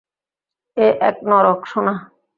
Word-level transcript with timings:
এ 0.77 0.87
এক 1.09 1.15
নরক, 1.29 1.59
সোনা। 1.71 1.93